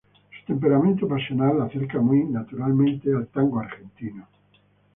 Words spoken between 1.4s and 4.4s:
la acerca muy naturalmente al tango argentino.